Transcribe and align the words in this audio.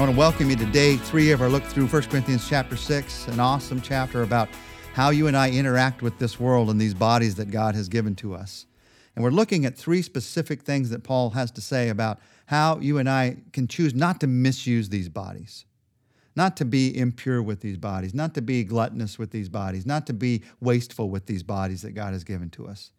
I 0.00 0.02
want 0.02 0.14
to 0.14 0.18
welcome 0.18 0.48
you 0.48 0.56
to 0.56 0.64
day 0.64 0.96
three 0.96 1.30
of 1.30 1.42
our 1.42 1.50
look 1.50 1.62
through 1.62 1.86
1 1.86 2.02
Corinthians 2.04 2.48
chapter 2.48 2.74
6, 2.74 3.28
an 3.28 3.38
awesome 3.38 3.82
chapter 3.82 4.22
about 4.22 4.48
how 4.94 5.10
you 5.10 5.26
and 5.26 5.36
I 5.36 5.50
interact 5.50 6.00
with 6.00 6.18
this 6.18 6.40
world 6.40 6.70
and 6.70 6.80
these 6.80 6.94
bodies 6.94 7.34
that 7.34 7.50
God 7.50 7.74
has 7.74 7.90
given 7.90 8.14
to 8.14 8.34
us. 8.34 8.64
And 9.14 9.22
we're 9.22 9.30
looking 9.30 9.66
at 9.66 9.76
three 9.76 10.00
specific 10.00 10.62
things 10.62 10.88
that 10.88 11.04
Paul 11.04 11.28
has 11.32 11.50
to 11.50 11.60
say 11.60 11.90
about 11.90 12.18
how 12.46 12.78
you 12.78 12.96
and 12.96 13.10
I 13.10 13.36
can 13.52 13.68
choose 13.68 13.92
not 13.94 14.20
to 14.20 14.26
misuse 14.26 14.88
these 14.88 15.10
bodies, 15.10 15.66
not 16.34 16.56
to 16.56 16.64
be 16.64 16.96
impure 16.96 17.42
with 17.42 17.60
these 17.60 17.76
bodies, 17.76 18.14
not 18.14 18.32
to 18.36 18.40
be 18.40 18.64
gluttonous 18.64 19.18
with 19.18 19.32
these 19.32 19.50
bodies, 19.50 19.84
not 19.84 20.06
to 20.06 20.14
be 20.14 20.42
wasteful 20.62 21.10
with 21.10 21.26
these 21.26 21.42
bodies 21.42 21.82
that 21.82 21.92
God 21.92 22.14
has 22.14 22.24
given 22.24 22.48
to 22.52 22.66
us. 22.66 22.90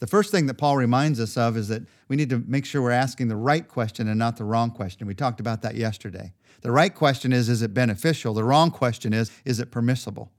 The 0.00 0.06
first 0.06 0.30
thing 0.30 0.46
that 0.46 0.54
Paul 0.54 0.76
reminds 0.76 1.20
us 1.20 1.36
of 1.36 1.56
is 1.56 1.68
that 1.68 1.82
we 2.08 2.16
need 2.16 2.30
to 2.30 2.42
make 2.46 2.66
sure 2.66 2.82
we're 2.82 2.90
asking 2.90 3.28
the 3.28 3.36
right 3.36 3.66
question 3.66 4.08
and 4.08 4.18
not 4.18 4.36
the 4.36 4.44
wrong 4.44 4.70
question. 4.70 5.06
We 5.06 5.14
talked 5.14 5.40
about 5.40 5.62
that 5.62 5.76
yesterday. 5.76 6.32
The 6.62 6.72
right 6.72 6.94
question 6.94 7.32
is, 7.32 7.48
is 7.48 7.62
it 7.62 7.72
beneficial? 7.72 8.34
The 8.34 8.44
wrong 8.44 8.70
question 8.70 9.12
is, 9.12 9.30
is 9.44 9.60
it 9.60 9.70
permissible? 9.70 10.32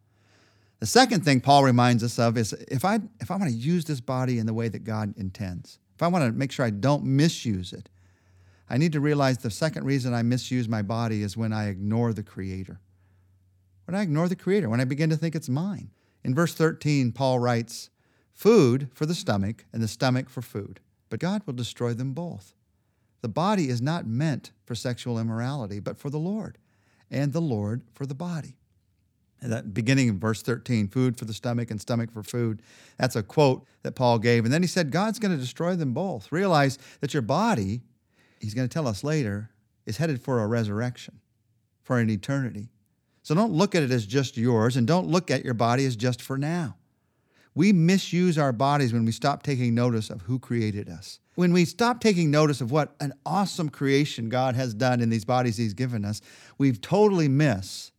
The 0.79 0.85
second 0.85 1.23
thing 1.23 1.39
Paul 1.39 1.63
reminds 1.63 2.03
us 2.03 2.19
of 2.19 2.37
is 2.37 2.53
if 2.53 2.83
I 2.83 2.99
if 3.19 3.31
I 3.31 3.37
want 3.37 3.49
to 3.49 3.57
use 3.57 3.85
this 3.85 4.01
body 4.01 4.39
in 4.39 4.45
the 4.45 4.53
way 4.53 4.67
that 4.67 4.83
God 4.83 5.17
intends, 5.17 5.79
if 5.95 6.03
I 6.03 6.07
want 6.07 6.25
to 6.25 6.31
make 6.31 6.51
sure 6.51 6.65
I 6.65 6.69
don't 6.69 7.05
misuse 7.05 7.71
it, 7.73 7.89
I 8.69 8.77
need 8.77 8.91
to 8.93 8.99
realize 8.99 9.37
the 9.37 9.51
second 9.51 9.85
reason 9.85 10.13
I 10.13 10.21
misuse 10.23 10.67
my 10.67 10.81
body 10.81 11.23
is 11.23 11.37
when 11.37 11.53
I 11.53 11.69
ignore 11.69 12.13
the 12.13 12.23
Creator. 12.23 12.79
When 13.85 13.95
I 13.95 14.01
ignore 14.01 14.27
the 14.27 14.35
Creator, 14.35 14.69
when 14.69 14.81
I 14.81 14.85
begin 14.85 15.09
to 15.11 15.17
think 15.17 15.35
it's 15.35 15.49
mine. 15.49 15.91
In 16.23 16.33
verse 16.33 16.53
13, 16.55 17.11
Paul 17.11 17.39
writes, 17.39 17.91
Food 18.35 18.89
for 18.93 19.05
the 19.05 19.15
stomach, 19.15 19.65
and 19.71 19.81
the 19.81 19.87
stomach 19.87 20.29
for 20.29 20.41
food, 20.41 20.81
but 21.09 21.21
God 21.21 21.41
will 21.45 21.53
destroy 21.53 21.93
them 21.93 22.11
both. 22.13 22.53
The 23.21 23.29
body 23.29 23.69
is 23.69 23.81
not 23.81 24.05
meant 24.05 24.51
for 24.65 24.75
sexual 24.75 25.17
immorality, 25.17 25.79
but 25.79 25.97
for 25.97 26.09
the 26.09 26.19
Lord, 26.19 26.57
and 27.09 27.31
the 27.31 27.41
Lord 27.41 27.81
for 27.93 28.05
the 28.05 28.13
body. 28.13 28.57
And 29.41 29.51
that 29.53 29.73
beginning 29.73 30.09
in 30.09 30.19
verse 30.19 30.41
13, 30.41 30.89
food 30.89 31.17
for 31.17 31.25
the 31.25 31.33
stomach 31.33 31.71
and 31.71 31.79
stomach 31.79 32.11
for 32.11 32.23
food. 32.23 32.61
That's 32.97 33.15
a 33.15 33.23
quote 33.23 33.65
that 33.83 33.93
Paul 33.93 34.19
gave. 34.19 34.43
And 34.43 34.53
then 34.53 34.61
he 34.61 34.67
said, 34.67 34.91
God's 34.91 35.19
going 35.19 35.33
to 35.33 35.41
destroy 35.41 35.75
them 35.75 35.93
both. 35.93 36.31
Realize 36.31 36.77
that 36.99 37.13
your 37.13 37.21
body, 37.21 37.81
he's 38.39 38.53
going 38.53 38.67
to 38.67 38.73
tell 38.73 38.87
us 38.87 39.03
later, 39.03 39.49
is 39.85 39.97
headed 39.97 40.21
for 40.21 40.41
a 40.41 40.47
resurrection, 40.47 41.19
for 41.83 41.99
an 41.99 42.09
eternity. 42.09 42.69
So 43.23 43.33
don't 43.33 43.53
look 43.53 43.75
at 43.75 43.83
it 43.83 43.91
as 43.91 44.05
just 44.05 44.35
yours, 44.35 44.75
and 44.77 44.85
don't 44.85 45.07
look 45.07 45.31
at 45.31 45.45
your 45.45 45.53
body 45.53 45.85
as 45.85 45.95
just 45.95 46.21
for 46.21 46.37
now. 46.37 46.75
We 47.55 47.71
misuse 47.71 48.37
our 48.37 48.51
bodies 48.51 48.91
when 48.91 49.05
we 49.05 49.13
stop 49.13 49.41
taking 49.41 49.73
notice 49.73 50.09
of 50.09 50.23
who 50.23 50.39
created 50.39 50.89
us. 50.89 51.19
When 51.35 51.53
we 51.53 51.63
stop 51.63 52.01
taking 52.01 52.29
notice 52.29 52.59
of 52.59 52.69
what 52.69 52.95
an 52.99 53.13
awesome 53.25 53.69
creation 53.69 54.27
God 54.27 54.55
has 54.55 54.73
done 54.73 54.99
in 54.99 55.09
these 55.09 55.25
bodies 55.25 55.55
He's 55.55 55.73
given 55.73 56.03
us, 56.03 56.21
we've 56.57 56.81
totally 56.81 57.29
miss, 57.29 57.91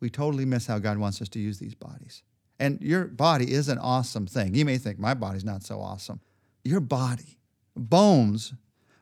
we 0.00 0.08
totally 0.08 0.46
miss 0.46 0.66
how 0.66 0.78
God 0.78 0.96
wants 0.96 1.20
us 1.20 1.28
to 1.30 1.38
use 1.38 1.58
these 1.58 1.74
bodies. 1.74 2.22
And 2.58 2.80
your 2.80 3.04
body 3.04 3.52
is 3.52 3.68
an 3.68 3.78
awesome 3.78 4.26
thing. 4.26 4.54
You 4.54 4.64
may 4.64 4.78
think, 4.78 4.98
my 4.98 5.14
body's 5.14 5.44
not 5.44 5.62
so 5.62 5.80
awesome. 5.80 6.20
Your 6.64 6.80
body, 6.80 7.38
bones 7.76 8.54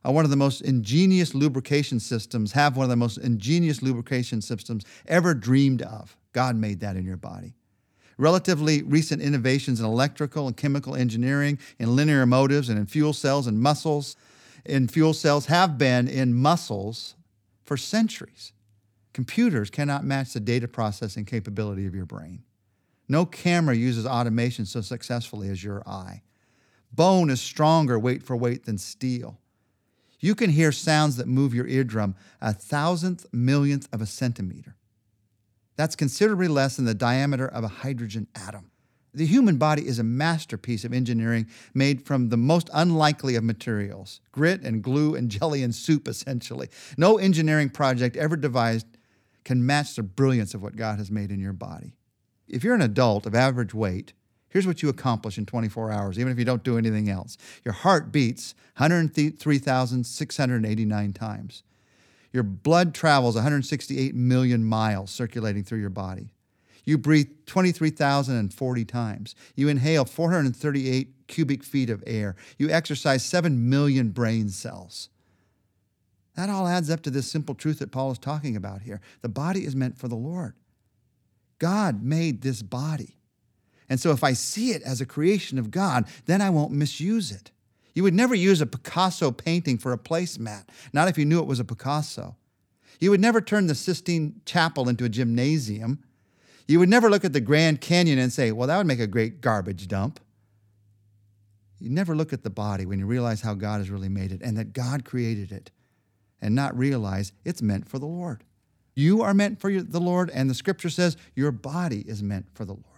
are 0.05 0.12
one 0.12 0.25
of 0.25 0.31
the 0.31 0.37
most 0.37 0.61
ingenious 0.61 1.34
lubrication 1.34 2.00
systems, 2.00 2.53
have 2.53 2.77
one 2.77 2.84
of 2.84 2.91
the 2.91 2.97
most 2.97 3.19
ingenious 3.19 3.83
lubrication 3.83 4.41
systems 4.41 4.84
ever 5.06 5.33
dreamed 5.33 5.83
of. 5.83 6.17
God 6.33 6.56
made 6.56 6.81
that 6.81 6.97
in 6.97 7.05
your 7.05 7.17
body. 7.17 7.55
Relatively 8.19 8.83
recent 8.83 9.20
innovations 9.20 9.78
in 9.78 9.86
electrical 9.86 10.47
and 10.47 10.56
chemical 10.56 10.95
engineering, 10.95 11.59
in 11.78 11.95
linear 11.95 12.25
motors, 12.25 12.69
and 12.69 12.78
in 12.78 12.86
fuel 12.86 13.12
cells 13.12 13.47
and 13.47 13.61
muscles, 13.61 14.17
in 14.64 14.89
fuel 14.89 15.12
cells 15.12 15.47
have 15.47 15.77
been 15.77 16.09
in 16.09 16.34
muscles 16.34 17.14
for 17.62 17.77
centuries. 17.77 18.53
Computers 19.12 19.70
cannot 19.70 20.05
match 20.05 20.33
the 20.33 20.41
data 20.41 20.69
processing 20.69 21.25
capability 21.25 21.87
of 21.87 21.94
your 21.94 22.06
brain. 22.06 22.43
No 23.09 23.25
camera 23.25 23.75
uses 23.75 24.06
automation 24.06 24.66
so 24.66 24.81
successfully 24.81 25.48
as 25.48 25.62
your 25.62 25.83
eye. 25.87 26.22
Bone 26.93 27.31
is 27.31 27.41
stronger 27.41 27.98
weight 27.98 28.22
for 28.22 28.37
weight 28.37 28.65
than 28.65 28.78
steel. 28.78 29.38
You 30.19 30.34
can 30.34 30.50
hear 30.50 30.72
sounds 30.72 31.16
that 31.16 31.28
move 31.28 31.54
your 31.54 31.66
eardrum 31.66 32.15
a 32.41 32.53
thousandth 32.53 33.27
millionth 33.33 33.88
of 33.93 34.00
a 34.00 34.06
centimeter. 34.06 34.75
That's 35.76 35.97
considerably 35.97 36.48
less 36.48 36.76
than 36.76 36.84
the 36.84 36.94
diameter 36.94 37.47
of 37.47 37.64
a 37.64 37.69
hydrogen 37.69 38.26
atom. 38.34 38.70
The 39.16 39.26
human 39.26 39.56
body 39.56 39.87
is 39.87 39.98
a 39.98 40.04
masterpiece 40.04 40.84
of 40.84 40.92
engineering 40.92 41.47
made 41.72 42.04
from 42.04 42.28
the 42.28 42.37
most 42.37 42.69
unlikely 42.75 43.34
of 43.34 43.44
materials 43.44 44.20
grit 44.31 44.60
and 44.62 44.82
glue 44.82 45.15
and 45.15 45.31
jelly 45.31 45.62
and 45.62 45.75
soup, 45.75 46.06
essentially. 46.06 46.69
No 46.98 47.16
engineering 47.16 47.70
project 47.70 48.16
ever 48.16 48.36
devised 48.36 48.86
can 49.44 49.65
match 49.65 49.97
the 49.97 50.03
brilliance 50.03 50.53
of 50.53 50.62
what 50.62 50.76
God 50.76 50.98
has 50.98 51.10
made 51.10 51.31
in 51.31 51.41
your 51.41 51.54
body. 51.54 51.94
If 52.47 52.62
you're 52.62 52.75
an 52.75 52.82
adult 52.82 53.25
of 53.25 53.34
average 53.34 53.72
weight, 53.72 54.12
here's 54.50 54.66
what 54.66 54.82
you 54.82 54.91
accomplish 54.91 55.38
in 55.38 55.47
24 55.47 55.91
hours, 55.91 56.19
even 56.19 56.31
if 56.31 56.38
you 56.38 56.44
don't 56.44 56.62
do 56.62 56.76
anything 56.76 57.09
else. 57.09 57.38
Your 57.65 57.72
heart 57.72 58.12
beats 58.12 58.54
103,689 58.76 61.12
times. 61.15 61.62
Your 62.36 62.42
blood 62.42 62.92
travels 62.92 63.34
168 63.34 64.14
million 64.14 64.62
miles 64.62 65.10
circulating 65.10 65.64
through 65.64 65.78
your 65.78 65.88
body. 65.88 66.34
You 66.84 66.98
breathe 66.98 67.30
23,040 67.47 68.84
times. 68.84 69.34
You 69.54 69.70
inhale 69.70 70.04
438 70.04 71.28
cubic 71.28 71.64
feet 71.64 71.88
of 71.88 72.04
air. 72.06 72.36
You 72.58 72.69
exercise 72.69 73.24
7 73.24 73.70
million 73.70 74.10
brain 74.10 74.50
cells. 74.50 75.08
That 76.34 76.50
all 76.50 76.69
adds 76.69 76.91
up 76.91 77.00
to 77.04 77.10
this 77.10 77.30
simple 77.30 77.54
truth 77.54 77.78
that 77.78 77.91
Paul 77.91 78.10
is 78.10 78.19
talking 78.19 78.54
about 78.54 78.82
here. 78.82 79.00
The 79.22 79.30
body 79.30 79.64
is 79.64 79.74
meant 79.74 79.97
for 79.97 80.08
the 80.08 80.14
Lord. 80.14 80.53
God 81.58 82.03
made 82.03 82.42
this 82.42 82.60
body. 82.60 83.16
And 83.88 83.98
so 83.98 84.10
if 84.10 84.22
I 84.22 84.34
see 84.34 84.72
it 84.72 84.82
as 84.82 85.00
a 85.00 85.06
creation 85.06 85.58
of 85.58 85.70
God, 85.70 86.06
then 86.26 86.42
I 86.42 86.50
won't 86.50 86.72
misuse 86.72 87.32
it. 87.32 87.50
You 87.97 88.03
would 88.03 88.15
never 88.15 88.34
use 88.34 88.61
a 88.61 88.67
Picasso 88.67 89.31
painting 89.31 89.79
for 89.79 89.95
a 89.95 89.99
placemat, 89.99 90.67
not 90.93 91.09
if 91.09 91.17
you 91.17 91.25
knew 91.25 91.41
it 91.41 91.47
was 91.47 91.61
a 91.61 91.65
Picasso. 91.65 92.37
You 93.01 93.11
would 93.11 93.21
never 93.21 93.41
turn 93.41 93.69
the 93.69 93.75
Sistine 93.75 94.43
Chapel 94.45 94.91
into 94.91 95.07
a 95.07 95.09
gymnasium. 95.09 96.05
You 96.69 96.79
would 96.79 96.91
never 96.91 97.09
look 97.09 97.25
at 97.25 97.33
the 97.33 97.41
Grand 97.41 97.81
Canyon 97.81 98.19
and 98.19 98.31
say, 98.31 98.53
well, 98.53 98.69
that 98.69 98.77
would 98.77 98.87
make 98.87 99.01
a 99.01 99.07
great 99.07 99.41
garbage 99.41 99.89
dump. 99.89 100.21
You 101.79 101.89
never 101.89 102.15
look 102.15 102.34
at 102.34 102.43
the 102.43 102.51
body 102.51 102.84
when 102.84 102.99
you 102.99 103.07
realize 103.07 103.41
how 103.41 103.55
God 103.55 103.79
has 103.79 103.89
really 103.89 104.11
made 104.11 104.31
it 104.31 104.43
and 104.43 104.59
that 104.59 104.75
God 104.75 105.07
created 105.07 105.51
it 105.51 105.71
and 106.43 106.55
not 106.55 106.77
realize 106.77 107.33
it's 107.47 107.63
meant 107.63 107.89
for 107.89 107.99
the 107.99 108.05
Lord. 108.05 108.45
You 108.95 109.23
are 109.23 109.33
meant 109.33 109.59
for 109.59 109.71
the 109.73 110.01
Lord, 110.01 110.31
and 110.34 110.51
the 110.51 110.55
scripture 110.55 110.91
says 110.91 111.17
your 111.34 111.51
body 111.51 112.05
is 112.07 112.23
meant 112.23 112.47
for 112.53 112.67
the 112.67 112.75
Lord. 112.75 112.96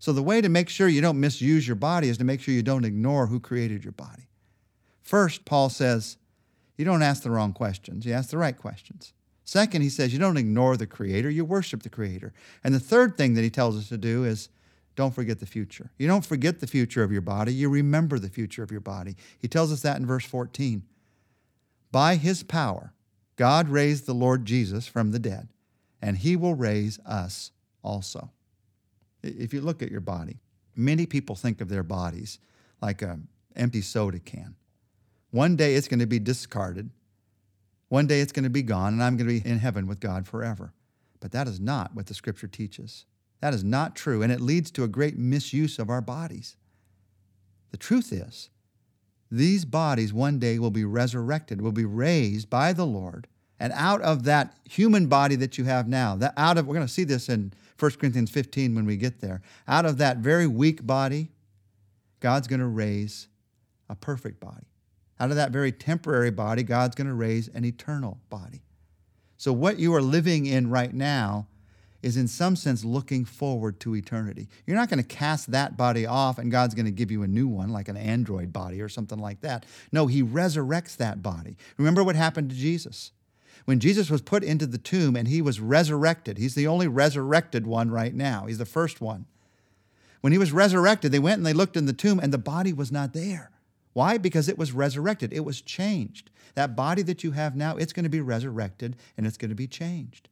So, 0.00 0.14
the 0.14 0.22
way 0.22 0.40
to 0.40 0.48
make 0.48 0.70
sure 0.70 0.88
you 0.88 1.02
don't 1.02 1.20
misuse 1.20 1.68
your 1.68 1.76
body 1.76 2.08
is 2.08 2.16
to 2.18 2.24
make 2.24 2.40
sure 2.40 2.54
you 2.54 2.62
don't 2.62 2.86
ignore 2.86 3.26
who 3.26 3.38
created 3.38 3.84
your 3.84 3.92
body. 3.92 4.28
First, 5.02 5.44
Paul 5.44 5.68
says, 5.68 6.16
you 6.78 6.86
don't 6.86 7.02
ask 7.02 7.22
the 7.22 7.30
wrong 7.30 7.52
questions, 7.52 8.06
you 8.06 8.14
ask 8.14 8.30
the 8.30 8.38
right 8.38 8.56
questions. 8.56 9.12
Second, 9.44 9.82
he 9.82 9.90
says, 9.90 10.12
you 10.12 10.18
don't 10.18 10.38
ignore 10.38 10.78
the 10.78 10.86
Creator, 10.86 11.28
you 11.28 11.44
worship 11.44 11.82
the 11.82 11.90
Creator. 11.90 12.32
And 12.64 12.74
the 12.74 12.80
third 12.80 13.18
thing 13.18 13.34
that 13.34 13.42
he 13.42 13.50
tells 13.50 13.76
us 13.76 13.90
to 13.90 13.98
do 13.98 14.24
is 14.24 14.48
don't 14.96 15.14
forget 15.14 15.38
the 15.38 15.46
future. 15.46 15.90
You 15.98 16.08
don't 16.08 16.24
forget 16.24 16.60
the 16.60 16.66
future 16.66 17.02
of 17.02 17.12
your 17.12 17.20
body, 17.20 17.52
you 17.52 17.68
remember 17.68 18.18
the 18.18 18.30
future 18.30 18.62
of 18.62 18.70
your 18.70 18.80
body. 18.80 19.16
He 19.38 19.48
tells 19.48 19.70
us 19.70 19.82
that 19.82 19.98
in 19.98 20.06
verse 20.06 20.24
14. 20.24 20.82
By 21.92 22.16
his 22.16 22.42
power, 22.42 22.94
God 23.36 23.68
raised 23.68 24.06
the 24.06 24.14
Lord 24.14 24.46
Jesus 24.46 24.86
from 24.86 25.10
the 25.10 25.18
dead, 25.18 25.48
and 26.00 26.16
he 26.16 26.36
will 26.36 26.54
raise 26.54 26.98
us 27.04 27.50
also. 27.82 28.30
If 29.22 29.52
you 29.52 29.60
look 29.60 29.82
at 29.82 29.90
your 29.90 30.00
body, 30.00 30.40
many 30.74 31.06
people 31.06 31.36
think 31.36 31.60
of 31.60 31.68
their 31.68 31.82
bodies 31.82 32.38
like 32.80 33.02
an 33.02 33.28
empty 33.56 33.82
soda 33.82 34.18
can. 34.18 34.56
One 35.30 35.56
day 35.56 35.74
it's 35.74 35.88
going 35.88 36.00
to 36.00 36.06
be 36.06 36.18
discarded. 36.18 36.90
One 37.88 38.06
day 38.06 38.20
it's 38.20 38.32
going 38.32 38.44
to 38.44 38.50
be 38.50 38.62
gone, 38.62 38.94
and 38.94 39.02
I'm 39.02 39.16
going 39.16 39.28
to 39.28 39.40
be 39.42 39.48
in 39.48 39.58
heaven 39.58 39.86
with 39.86 40.00
God 40.00 40.26
forever. 40.26 40.72
But 41.20 41.32
that 41.32 41.48
is 41.48 41.60
not 41.60 41.94
what 41.94 42.06
the 42.06 42.14
scripture 42.14 42.48
teaches. 42.48 43.04
That 43.40 43.54
is 43.54 43.64
not 43.64 43.96
true, 43.96 44.22
and 44.22 44.32
it 44.32 44.40
leads 44.40 44.70
to 44.72 44.84
a 44.84 44.88
great 44.88 45.18
misuse 45.18 45.78
of 45.78 45.90
our 45.90 46.00
bodies. 46.00 46.56
The 47.70 47.76
truth 47.76 48.12
is, 48.12 48.50
these 49.30 49.64
bodies 49.64 50.12
one 50.12 50.38
day 50.38 50.58
will 50.58 50.70
be 50.70 50.84
resurrected, 50.84 51.60
will 51.60 51.72
be 51.72 51.84
raised 51.84 52.50
by 52.50 52.72
the 52.72 52.86
Lord, 52.86 53.28
and 53.60 53.74
out 53.74 54.00
of 54.00 54.24
that 54.24 54.56
human 54.68 55.06
body 55.06 55.36
that 55.36 55.58
you 55.58 55.64
have 55.64 55.86
now, 55.86 56.16
that 56.16 56.32
out 56.36 56.56
of 56.56 56.66
we're 56.66 56.74
going 56.74 56.86
to 56.86 56.92
see 56.92 57.04
this 57.04 57.28
in 57.28 57.52
1 57.78 57.90
Corinthians 57.92 58.30
15 58.30 58.74
when 58.74 58.86
we 58.86 58.96
get 58.96 59.20
there. 59.20 59.42
Out 59.68 59.84
of 59.84 59.98
that 59.98 60.16
very 60.16 60.46
weak 60.46 60.86
body, 60.86 61.28
God's 62.20 62.48
going 62.48 62.60
to 62.60 62.66
raise 62.66 63.28
a 63.88 63.94
perfect 63.94 64.40
body. 64.40 64.66
Out 65.20 65.30
of 65.30 65.36
that 65.36 65.50
very 65.50 65.72
temporary 65.72 66.30
body, 66.30 66.62
God's 66.62 66.94
going 66.94 67.06
to 67.06 67.14
raise 67.14 67.48
an 67.48 67.64
eternal 67.66 68.18
body. 68.30 68.62
So, 69.36 69.52
what 69.52 69.78
you 69.78 69.94
are 69.94 70.02
living 70.02 70.46
in 70.46 70.70
right 70.70 70.92
now 70.92 71.46
is, 72.02 72.16
in 72.16 72.28
some 72.28 72.56
sense, 72.56 72.82
looking 72.82 73.26
forward 73.26 73.78
to 73.80 73.94
eternity. 73.94 74.48
You're 74.66 74.76
not 74.76 74.88
going 74.88 75.02
to 75.02 75.06
cast 75.06 75.50
that 75.50 75.76
body 75.76 76.06
off 76.06 76.38
and 76.38 76.50
God's 76.50 76.74
going 76.74 76.86
to 76.86 76.90
give 76.90 77.10
you 77.10 77.22
a 77.22 77.28
new 77.28 77.46
one, 77.46 77.68
like 77.68 77.88
an 77.88 77.98
android 77.98 78.54
body 78.54 78.80
or 78.80 78.88
something 78.88 79.18
like 79.18 79.42
that. 79.42 79.66
No, 79.92 80.06
He 80.06 80.22
resurrects 80.22 80.96
that 80.96 81.22
body. 81.22 81.58
Remember 81.76 82.02
what 82.02 82.16
happened 82.16 82.48
to 82.50 82.56
Jesus? 82.56 83.12
When 83.64 83.80
Jesus 83.80 84.10
was 84.10 84.22
put 84.22 84.42
into 84.42 84.66
the 84.66 84.78
tomb 84.78 85.16
and 85.16 85.28
he 85.28 85.42
was 85.42 85.60
resurrected, 85.60 86.38
he's 86.38 86.54
the 86.54 86.66
only 86.66 86.88
resurrected 86.88 87.66
one 87.66 87.90
right 87.90 88.14
now. 88.14 88.46
He's 88.46 88.58
the 88.58 88.64
first 88.64 89.00
one. 89.00 89.26
When 90.20 90.32
he 90.32 90.38
was 90.38 90.52
resurrected, 90.52 91.12
they 91.12 91.18
went 91.18 91.38
and 91.38 91.46
they 91.46 91.52
looked 91.52 91.76
in 91.76 91.86
the 91.86 91.92
tomb 91.92 92.18
and 92.18 92.32
the 92.32 92.38
body 92.38 92.72
was 92.72 92.92
not 92.92 93.12
there. 93.12 93.50
Why? 93.92 94.18
Because 94.18 94.48
it 94.48 94.58
was 94.58 94.72
resurrected. 94.72 95.32
It 95.32 95.44
was 95.44 95.60
changed. 95.60 96.30
That 96.54 96.76
body 96.76 97.02
that 97.02 97.24
you 97.24 97.32
have 97.32 97.56
now, 97.56 97.76
it's 97.76 97.92
going 97.92 98.04
to 98.04 98.10
be 98.10 98.20
resurrected 98.20 98.96
and 99.16 99.26
it's 99.26 99.36
going 99.36 99.48
to 99.48 99.54
be 99.54 99.66
changed. 99.66 100.28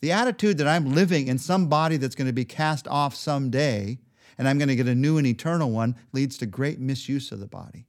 The 0.00 0.12
attitude 0.12 0.58
that 0.58 0.68
I'm 0.68 0.92
living 0.92 1.28
in 1.28 1.38
some 1.38 1.68
body 1.68 1.96
that's 1.96 2.14
going 2.14 2.26
to 2.26 2.32
be 2.32 2.44
cast 2.44 2.86
off 2.88 3.14
someday 3.14 3.98
and 4.36 4.48
I'm 4.48 4.58
going 4.58 4.68
to 4.68 4.76
get 4.76 4.88
a 4.88 4.94
new 4.94 5.18
and 5.18 5.26
eternal 5.26 5.70
one 5.70 5.96
leads 6.12 6.36
to 6.38 6.46
great 6.46 6.78
misuse 6.78 7.32
of 7.32 7.40
the 7.40 7.46
body. 7.46 7.86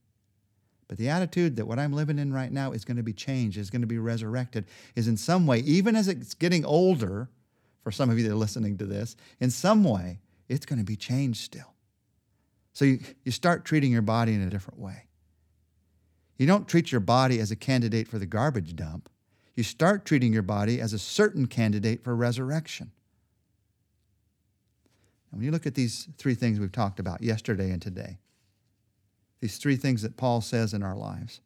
But 0.87 0.97
the 0.97 1.09
attitude 1.09 1.55
that 1.55 1.65
what 1.65 1.79
I'm 1.79 1.93
living 1.93 2.19
in 2.19 2.31
right 2.31 2.51
now 2.51 2.71
is 2.71 2.85
going 2.85 2.97
to 2.97 3.03
be 3.03 3.13
changed, 3.13 3.57
is 3.57 3.69
going 3.69 3.81
to 3.81 3.87
be 3.87 3.97
resurrected, 3.97 4.65
is 4.95 5.07
in 5.07 5.17
some 5.17 5.47
way, 5.47 5.59
even 5.59 5.95
as 5.95 6.07
it's 6.07 6.33
getting 6.35 6.63
older, 6.63 7.29
for 7.81 7.91
some 7.91 8.09
of 8.09 8.17
you 8.17 8.23
that 8.27 8.33
are 8.33 8.37
listening 8.37 8.77
to 8.77 8.85
this, 8.85 9.15
in 9.39 9.49
some 9.49 9.83
way, 9.83 10.19
it's 10.49 10.65
going 10.65 10.79
to 10.79 10.85
be 10.85 10.95
changed 10.95 11.41
still. 11.41 11.73
So 12.73 12.85
you, 12.85 12.99
you 13.23 13.31
start 13.31 13.63
treating 13.63 13.91
your 13.91 14.01
body 14.01 14.33
in 14.33 14.41
a 14.41 14.49
different 14.49 14.79
way. 14.79 15.05
You 16.37 16.45
don't 16.45 16.67
treat 16.67 16.91
your 16.91 17.01
body 17.01 17.39
as 17.39 17.51
a 17.51 17.55
candidate 17.55 18.07
for 18.07 18.19
the 18.19 18.25
garbage 18.25 18.75
dump. 18.75 19.09
You 19.55 19.63
start 19.63 20.03
treating 20.03 20.33
your 20.33 20.41
body 20.41 20.81
as 20.81 20.91
a 20.91 20.99
certain 20.99 21.47
candidate 21.47 22.03
for 22.03 22.15
resurrection. 22.15 22.91
And 25.31 25.39
when 25.39 25.45
you 25.45 25.51
look 25.51 25.65
at 25.65 25.75
these 25.75 26.09
three 26.17 26.35
things 26.35 26.59
we've 26.59 26.71
talked 26.71 26.99
about 26.99 27.23
yesterday 27.23 27.71
and 27.71 27.81
today, 27.81 28.17
these 29.45 29.57
three 29.57 29.75
things 29.75 30.01
that 30.01 30.17
Paul 30.17 30.41
says 30.41 30.73
in 30.73 30.81
our 30.81 30.95
lives, 30.95 31.39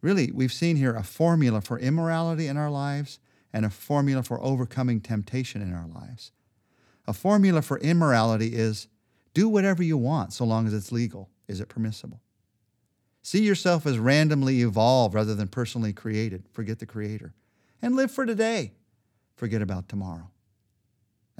really, 0.00 0.30
we've 0.32 0.50
seen 0.50 0.76
here 0.76 0.94
a 0.94 1.02
formula 1.02 1.60
for 1.60 1.78
immorality 1.78 2.46
in 2.46 2.56
our 2.56 2.70
lives 2.70 3.18
and 3.52 3.66
a 3.66 3.70
formula 3.70 4.22
for 4.22 4.42
overcoming 4.42 4.98
temptation 5.02 5.60
in 5.60 5.74
our 5.74 5.86
lives. 5.86 6.32
A 7.06 7.12
formula 7.12 7.60
for 7.60 7.78
immorality 7.80 8.54
is 8.54 8.88
do 9.34 9.46
whatever 9.46 9.82
you 9.82 9.98
want 9.98 10.32
so 10.32 10.46
long 10.46 10.66
as 10.66 10.72
it's 10.72 10.90
legal. 10.90 11.28
Is 11.48 11.60
it 11.60 11.68
permissible? 11.68 12.22
See 13.20 13.42
yourself 13.42 13.84
as 13.84 13.98
randomly 13.98 14.62
evolved 14.62 15.14
rather 15.14 15.34
than 15.34 15.48
personally 15.48 15.92
created. 15.92 16.44
Forget 16.50 16.78
the 16.78 16.86
Creator. 16.86 17.34
And 17.82 17.94
live 17.94 18.10
for 18.10 18.24
today. 18.24 18.72
Forget 19.36 19.60
about 19.60 19.86
tomorrow. 19.86 20.30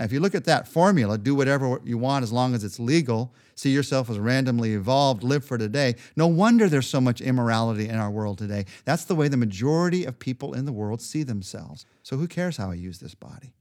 If 0.00 0.12
you 0.12 0.20
look 0.20 0.34
at 0.34 0.44
that 0.46 0.66
formula, 0.66 1.18
do 1.18 1.34
whatever 1.34 1.78
you 1.84 1.98
want 1.98 2.22
as 2.22 2.32
long 2.32 2.54
as 2.54 2.64
it's 2.64 2.80
legal, 2.80 3.34
see 3.54 3.70
yourself 3.70 4.08
as 4.08 4.18
randomly 4.18 4.72
evolved, 4.72 5.22
live 5.22 5.44
for 5.44 5.58
today. 5.58 5.96
No 6.16 6.26
wonder 6.26 6.68
there's 6.68 6.88
so 6.88 7.02
much 7.02 7.20
immorality 7.20 7.86
in 7.86 7.96
our 7.96 8.10
world 8.10 8.38
today. 8.38 8.64
That's 8.86 9.04
the 9.04 9.14
way 9.14 9.28
the 9.28 9.36
majority 9.36 10.04
of 10.04 10.18
people 10.18 10.54
in 10.54 10.64
the 10.64 10.72
world 10.72 11.02
see 11.02 11.22
themselves. 11.22 11.84
So 12.02 12.16
who 12.16 12.26
cares 12.26 12.56
how 12.56 12.70
I 12.70 12.74
use 12.74 12.98
this 12.98 13.14
body? 13.14 13.52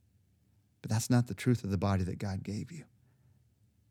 But 0.81 0.89
that's 0.89 1.09
not 1.09 1.27
the 1.27 1.33
truth 1.33 1.65
of 1.65 1.71
the 1.71 1.77
body 1.77 2.03
that 2.06 2.19
God 2.19 2.42
gave 2.44 2.71
you. 2.71 2.85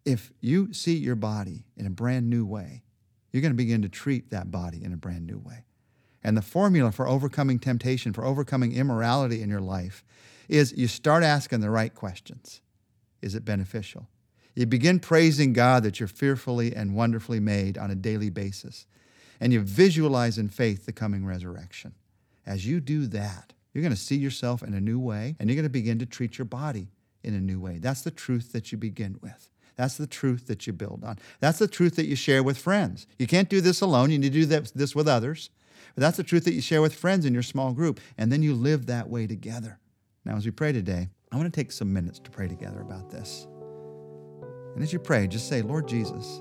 If 0.07 0.33
you 0.41 0.73
see 0.73 0.97
your 0.97 1.17
body 1.17 1.67
in 1.77 1.87
a 1.87 1.91
brand 1.91 2.31
new 2.31 2.47
way, 2.47 2.83
you're 3.31 3.43
going 3.43 3.53
to 3.53 3.57
begin 3.57 3.83
to 3.83 3.91
treat 3.91 4.31
that 4.31 4.51
body 4.51 4.83
in 4.83 4.95
a 4.95 4.97
brand 4.97 5.27
new 5.27 5.39
way. 5.39 5.67
And 6.23 6.37
the 6.37 6.43
formula 6.43 6.93
for 6.93 7.07
overcoming 7.07 7.59
temptation, 7.59 8.13
for 8.13 8.25
overcoming 8.25 8.73
immorality 8.73 9.43
in 9.43 9.51
your 9.51 9.61
life, 9.61 10.05
is 10.49 10.75
you 10.77 10.89
start 10.89 11.23
asking 11.23 11.61
the 11.61 11.71
right 11.71 11.95
questions. 11.95 12.61
Is 13.23 13.35
it 13.35 13.45
beneficial? 13.45 14.09
You 14.55 14.67
begin 14.67 14.99
praising 14.99 15.53
God 15.53 15.85
that 15.85 16.01
you're 16.01 16.09
fearfully 16.09 16.75
and 16.75 16.95
wonderfully 16.95 17.39
made 17.39 17.79
on 17.79 17.91
a 17.91 17.95
daily 17.95 18.31
basis. 18.31 18.87
And 19.41 19.53
you 19.53 19.61
visualize 19.61 20.37
in 20.37 20.49
faith 20.49 20.85
the 20.85 20.93
coming 20.93 21.25
resurrection. 21.25 21.95
As 22.45 22.67
you 22.67 22.81
do 22.81 23.07
that, 23.07 23.53
you're 23.73 23.83
going 23.83 23.95
to 23.95 24.01
see 24.01 24.17
yourself 24.17 24.63
in 24.63 24.75
a 24.75 24.81
new 24.81 24.99
way 24.99 25.37
and 25.39 25.49
you're 25.49 25.55
going 25.55 25.63
to 25.65 25.71
begin 25.71 26.01
to 26.01 26.07
treat 26.07 26.39
your 26.39 26.45
body 26.45 26.89
in 27.23 27.35
a 27.35 27.41
new 27.41 27.61
way. 27.61 27.79
That's 27.79 28.03
the 28.03 28.11
truth 28.11 28.53
that 28.53 28.73
you 28.73 28.79
begin 28.79 29.19
with. 29.23 29.51
That's 29.77 29.97
the 29.97 30.09
truth 30.09 30.49
that 30.49 30.67
you 30.67 30.73
build 30.73 31.05
on. 31.05 31.19
That's 31.39 31.61
the 31.61 31.69
truth 31.69 31.95
that 31.97 32.07
you 32.07 32.17
share 32.17 32.43
with 32.43 32.59
friends. 32.59 33.07
You 33.19 33.29
can't 33.29 33.49
do 33.49 33.61
this 33.61 33.81
alone. 33.81 34.11
You 34.11 34.19
need 34.19 34.33
to 34.33 34.47
do 34.47 34.47
this 34.47 34.97
with 34.97 35.07
others. 35.07 35.51
But 35.95 36.03
that's 36.03 36.17
the 36.17 36.23
truth 36.23 36.45
that 36.45 36.55
you 36.55 36.61
share 36.61 36.83
with 36.83 36.95
friends 36.95 37.25
in 37.25 37.35
your 37.35 37.43
small 37.43 37.73
group. 37.73 38.01
And 38.17 38.31
then 38.33 38.43
you 38.43 38.55
live 38.55 38.87
that 38.87 39.09
way 39.09 39.27
together. 39.27 39.79
Now, 40.25 40.37
as 40.37 40.45
we 40.45 40.51
pray 40.51 40.73
today, 40.73 41.09
I 41.31 41.37
want 41.37 41.53
to 41.53 41.61
take 41.61 41.73
some 41.73 41.93
minutes 41.93 42.19
to 42.21 42.31
pray 42.31 42.49
together 42.49 42.81
about 42.81 43.11
this. 43.11 43.47
And 44.75 44.83
as 44.83 44.93
you 44.93 44.99
pray, 44.99 45.27
just 45.27 45.49
say, 45.49 45.63
Lord 45.63 45.89
Jesus, 45.89 46.41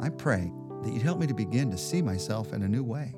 I 0.00 0.08
pray 0.08 0.52
that 0.82 0.92
you'd 0.92 1.02
help 1.02 1.18
me 1.18 1.26
to 1.26 1.34
begin 1.34 1.70
to 1.70 1.78
see 1.78 2.02
myself 2.02 2.52
in 2.52 2.62
a 2.62 2.68
new 2.68 2.82
way. 2.82 3.14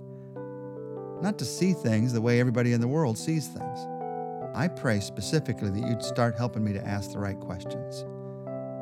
Not 1.20 1.38
to 1.38 1.44
see 1.44 1.72
things 1.72 2.12
the 2.12 2.20
way 2.20 2.40
everybody 2.40 2.72
in 2.72 2.80
the 2.80 2.88
world 2.88 3.16
sees 3.16 3.46
things. 3.46 3.78
I 4.54 4.68
pray 4.68 5.00
specifically 5.00 5.70
that 5.70 5.88
you'd 5.88 6.02
start 6.02 6.36
helping 6.36 6.64
me 6.64 6.72
to 6.72 6.84
ask 6.86 7.12
the 7.12 7.18
right 7.18 7.38
questions. 7.38 8.04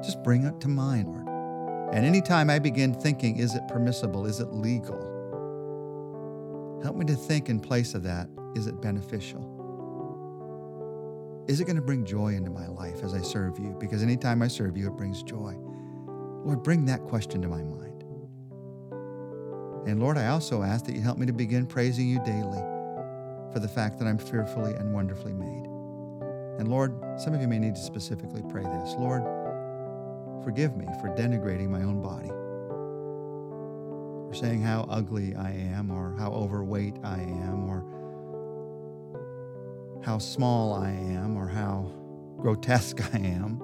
Just 0.04 0.22
bring 0.22 0.44
it 0.44 0.60
to 0.60 0.68
mind, 0.68 1.08
Lord. 1.08 1.28
And 1.94 2.06
anytime 2.06 2.50
I 2.50 2.58
begin 2.58 2.94
thinking, 2.94 3.38
is 3.38 3.54
it 3.54 3.68
permissible? 3.68 4.24
Is 4.26 4.40
it 4.40 4.52
legal? 4.52 4.98
Help 6.82 6.96
me 6.96 7.04
to 7.06 7.14
think 7.14 7.48
in 7.48 7.60
place 7.60 7.94
of 7.94 8.02
that, 8.04 8.28
is 8.54 8.66
it 8.66 8.80
beneficial? 8.80 9.56
Is 11.48 11.60
it 11.60 11.64
going 11.64 11.76
to 11.76 11.82
bring 11.82 12.04
joy 12.04 12.34
into 12.34 12.50
my 12.50 12.66
life 12.66 13.02
as 13.02 13.14
I 13.14 13.20
serve 13.20 13.58
you? 13.58 13.76
Because 13.78 14.02
anytime 14.02 14.42
I 14.42 14.48
serve 14.48 14.76
you, 14.76 14.86
it 14.86 14.96
brings 14.96 15.22
joy. 15.22 15.54
Lord, 16.44 16.62
bring 16.62 16.84
that 16.86 17.02
question 17.04 17.42
to 17.42 17.48
my 17.48 17.62
mind. 17.62 18.02
And 19.88 20.00
Lord, 20.00 20.18
I 20.18 20.28
also 20.28 20.62
ask 20.62 20.84
that 20.86 20.94
you 20.94 21.00
help 21.00 21.18
me 21.18 21.26
to 21.26 21.32
begin 21.32 21.66
praising 21.66 22.08
you 22.08 22.22
daily 22.24 22.62
for 23.52 23.58
the 23.60 23.68
fact 23.68 23.98
that 23.98 24.06
I'm 24.06 24.18
fearfully 24.18 24.74
and 24.74 24.92
wonderfully 24.92 25.32
made. 25.32 25.66
And 26.58 26.68
Lord, 26.68 26.94
some 27.18 27.34
of 27.34 27.40
you 27.40 27.48
may 27.48 27.58
need 27.58 27.74
to 27.74 27.80
specifically 27.80 28.42
pray 28.48 28.62
this. 28.62 28.94
Lord, 28.98 29.22
Forgive 30.44 30.74
me 30.76 30.86
for 31.00 31.08
denigrating 31.10 31.68
my 31.68 31.82
own 31.82 32.00
body, 32.00 32.30
for 34.30 34.36
saying 34.36 34.62
how 34.62 34.86
ugly 34.88 35.34
I 35.34 35.50
am, 35.50 35.90
or 35.90 36.14
how 36.16 36.30
overweight 36.30 36.94
I 37.02 37.18
am, 37.18 37.68
or 37.68 37.84
how 40.04 40.18
small 40.18 40.72
I 40.72 40.90
am, 40.90 41.36
or 41.36 41.48
how 41.48 41.90
grotesque 42.38 43.00
I 43.14 43.18
am. 43.18 43.58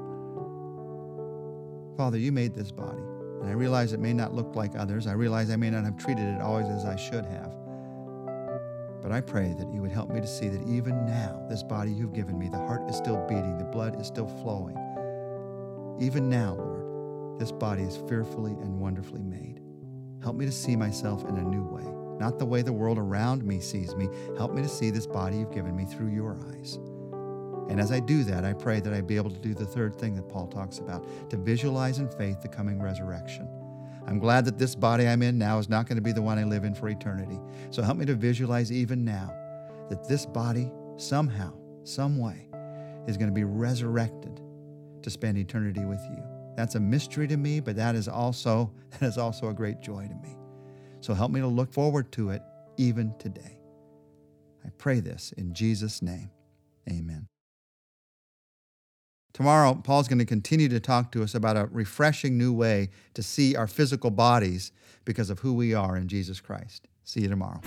Father, 1.97 2.19
you 2.19 2.33
made 2.33 2.53
this 2.53 2.73
body, 2.73 2.99
and 3.41 3.49
I 3.49 3.53
realize 3.53 3.93
it 3.93 4.01
may 4.01 4.13
not 4.13 4.35
look 4.35 4.57
like 4.57 4.75
others. 4.75 5.07
I 5.07 5.13
realize 5.13 5.51
I 5.51 5.57
may 5.57 5.71
not 5.71 5.85
have 5.85 5.97
treated 5.97 6.25
it 6.25 6.40
always 6.40 6.67
as 6.67 6.85
I 6.85 6.97
should 6.97 7.26
have. 7.26 7.55
But 9.00 9.12
I 9.12 9.21
pray 9.21 9.55
that 9.57 9.73
you 9.73 9.81
would 9.83 9.93
help 9.93 10.11
me 10.11 10.21
to 10.21 10.26
see 10.26 10.49
that 10.49 10.67
even 10.67 11.07
now, 11.07 11.47
this 11.49 11.62
body 11.62 11.93
you've 11.93 12.12
given 12.12 12.37
me, 12.40 12.49
the 12.49 12.59
heart 12.59 12.90
is 12.90 12.97
still 12.97 13.25
beating, 13.29 13.57
the 13.57 13.64
blood 13.67 14.00
is 14.00 14.09
still 14.09 14.26
flowing. 14.43 14.76
Even 16.00 16.29
now, 16.29 16.55
Lord, 16.55 17.38
this 17.38 17.52
body 17.52 17.85
is 17.85 17.99
fearfully 18.09 18.50
and 18.50 18.81
wonderfully 18.81 19.23
made. 19.23 19.61
Help 20.26 20.35
me 20.35 20.45
to 20.45 20.50
see 20.50 20.75
myself 20.75 21.25
in 21.28 21.37
a 21.37 21.42
new 21.45 21.62
way, 21.62 21.85
not 22.18 22.37
the 22.37 22.45
way 22.45 22.61
the 22.61 22.73
world 22.73 22.99
around 22.99 23.45
me 23.45 23.61
sees 23.61 23.95
me. 23.95 24.09
Help 24.37 24.52
me 24.52 24.61
to 24.61 24.68
see 24.68 24.90
this 24.90 25.06
body 25.06 25.37
you've 25.37 25.52
given 25.52 25.76
me 25.76 25.85
through 25.85 26.09
your 26.09 26.37
eyes. 26.50 26.80
And 27.71 27.78
as 27.78 27.92
I 27.92 28.00
do 28.00 28.25
that, 28.25 28.45
I 28.45 28.52
pray 28.52 28.80
that 28.80 28.92
I 28.92 29.02
be 29.02 29.14
able 29.14 29.30
to 29.30 29.38
do 29.38 29.54
the 29.54 29.64
third 29.64 29.95
thing 29.95 30.16
that 30.16 30.28
Paul 30.28 30.49
talks 30.49 30.78
about 30.78 31.30
to 31.30 31.37
visualize 31.37 32.00
in 32.00 32.09
faith 32.09 32.42
the 32.42 32.49
coming 32.49 32.83
resurrection. 32.83 33.49
I'm 34.04 34.18
glad 34.18 34.45
that 34.47 34.59
this 34.59 34.75
body 34.75 35.06
I'm 35.06 35.23
in 35.23 35.38
now 35.38 35.61
is 35.61 35.68
not 35.68 35.87
going 35.87 35.95
to 35.95 36.02
be 36.02 36.11
the 36.11 36.23
one 36.23 36.40
I 36.40 36.42
live 36.42 36.64
in 36.64 36.75
for 36.75 36.88
eternity. 36.88 37.38
So 37.71 37.85
help 37.85 37.97
me 37.97 38.04
to 38.06 38.16
visualize 38.16 38.73
even 38.73 39.04
now 39.04 39.33
that 39.90 40.09
this 40.09 40.26
body, 40.26 40.73
somehow, 40.97 41.52
some 41.85 42.18
way, 42.18 42.49
is 43.06 43.16
going 43.16 43.30
to 43.30 43.33
be 43.33 43.45
resurrected 43.45 44.40
to 45.02 45.09
spend 45.09 45.38
eternity 45.38 45.85
with 45.85 46.00
you. 46.11 46.36
That's 46.57 46.75
a 46.75 46.81
mystery 46.81 47.29
to 47.29 47.37
me, 47.37 47.61
but 47.61 47.77
that 47.77 47.95
is 47.95 48.09
also 48.09 48.73
that 48.99 49.03
is 49.03 49.19
also 49.19 49.49
a 49.49 49.55
great 49.55 49.81
joy 49.81 50.09
to 50.09 50.15
me. 50.15 50.37
So 51.01 51.15
help 51.15 51.31
me 51.31 51.41
to 51.41 51.47
look 51.47 51.73
forward 51.73 52.11
to 52.13 52.31
it 52.31 52.43
even 52.77 53.15
today. 53.19 53.59
I 54.65 54.71
pray 54.79 55.01
this 55.01 55.33
in 55.37 55.55
Jesus' 55.55 56.03
name. 56.03 56.31
Amen. 56.91 57.29
Tomorrow, 59.33 59.75
Paul's 59.85 60.09
going 60.09 60.19
to 60.19 60.25
continue 60.25 60.69
to 60.71 60.81
talk 60.81 61.13
to 61.13 61.23
us 61.23 61.35
about 61.35 61.59
a 61.59 61.67
refreshing 61.67 62.39
new 62.39 62.55
way 62.55 62.89
to 63.13 63.23
see 63.23 63.55
our 63.55 63.67
physical 63.67 64.11
bodies 64.11 64.73
because 65.05 65.29
of 65.29 65.41
who 65.41 65.53
we 65.53 65.75
are 65.75 65.97
in 65.97 66.09
Jesus 66.09 66.41
Christ. 66.41 66.89
See 67.05 67.21
you 67.21 67.29
tomorrow. 67.29 67.61